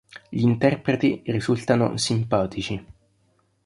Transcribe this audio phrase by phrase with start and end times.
[0.29, 2.83] Gli interpreti risultano "simpatici".